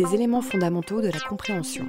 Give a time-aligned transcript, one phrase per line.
[0.00, 1.86] les éléments fondamentaux de la compréhension.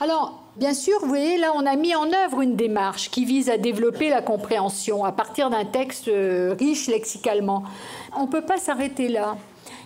[0.00, 3.50] Alors, bien sûr, vous voyez, là, on a mis en œuvre une démarche qui vise
[3.50, 7.64] à développer la compréhension à partir d'un texte euh, riche lexicalement.
[8.16, 9.36] On ne peut pas s'arrêter là.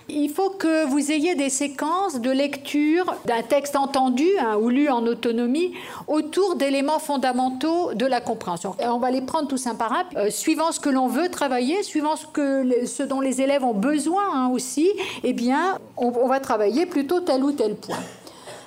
[0.08, 4.88] Il faut que vous ayez des séquences de lecture d'un texte entendu hein, ou lu
[4.88, 5.72] en autonomie
[6.06, 8.76] autour d'éléments fondamentaux de la compréhension.
[8.80, 11.82] on va les prendre tous un par un, euh, suivant ce que l'on veut travailler,
[11.82, 14.88] suivant ce, que, dont les élèves ont besoin hein, aussi,
[15.24, 17.98] eh bien, on va travailler plutôt tel ou tel point.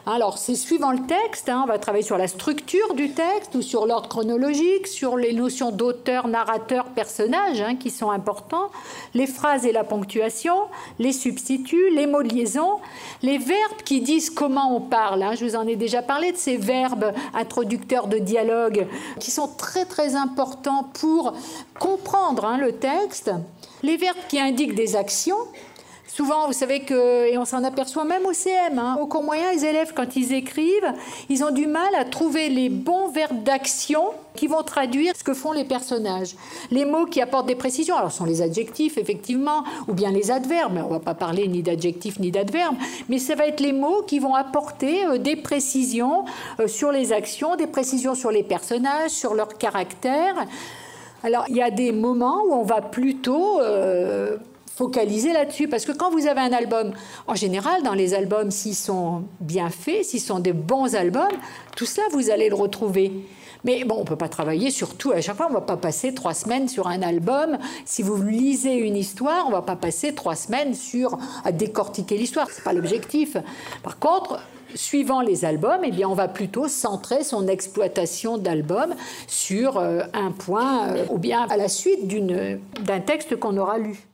[0.06, 3.62] Alors, c'est suivant le texte, hein, on va travailler sur la structure du texte ou
[3.62, 8.70] sur l'ordre chronologique, sur les notions d'auteur, narrateur, personnage hein, qui sont importants,
[9.14, 10.56] les phrases et la ponctuation,
[11.00, 12.80] les substituts, les mots de liaison,
[13.22, 15.22] les verbes qui disent comment on parle.
[15.22, 15.36] Hein.
[15.36, 18.88] Je vous en ai déjà parlé de ces verbes introducteurs de dialogue
[19.20, 21.34] qui sont très très importants pour
[21.78, 23.32] comprendre le texte.
[23.84, 25.38] Les verbes qui indiquent des actions,
[26.20, 29.54] Souvent, vous savez que, et on s'en aperçoit même au CM, hein, au cours moyen,
[29.54, 30.94] les élèves, quand ils écrivent,
[31.30, 34.04] ils ont du mal à trouver les bons verbes d'action
[34.36, 36.36] qui vont traduire ce que font les personnages.
[36.72, 40.82] Les mots qui apportent des précisions, alors sont les adjectifs, effectivement, ou bien les adverbes,
[40.84, 42.76] on ne va pas parler ni d'adjectifs ni d'adverbes,
[43.08, 46.26] mais ça va être les mots qui vont apporter euh, des précisions
[46.60, 50.36] euh, sur les actions, des précisions sur les personnages, sur leur caractère.
[51.24, 54.36] Alors, il y a des moments où on va plutôt euh,
[54.80, 55.68] focaliser là-dessus.
[55.68, 56.94] Parce que quand vous avez un album,
[57.28, 61.38] en général, dans les albums, s'ils sont bien faits, s'ils sont des bons albums,
[61.76, 63.12] tout ça, vous allez le retrouver.
[63.66, 65.48] Mais bon, on ne peut pas travailler sur tout à chaque fois.
[65.48, 67.58] On ne va pas passer trois semaines sur un album.
[67.84, 72.16] Si vous lisez une histoire, on ne va pas passer trois semaines sur à décortiquer
[72.16, 72.50] l'histoire.
[72.50, 73.36] Ce n'est pas l'objectif.
[73.84, 74.40] Par contre,
[74.76, 78.96] suivant les albums, eh bien, on va plutôt centrer son exploitation d'album
[79.28, 84.09] sur euh, un point euh, ou bien à la suite d'un texte qu'on aura lu.